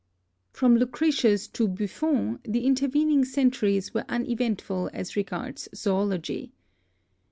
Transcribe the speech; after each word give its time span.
From 0.49 0.77
Lucretius 0.77 1.47
to 1.49 1.67
Buffon 1.67 2.39
the 2.43 2.65
intervening 2.65 3.23
centuries 3.23 3.93
were 3.93 4.05
uneventful 4.09 4.89
as 4.93 5.15
regards 5.15 5.67
zoology. 5.75 6.51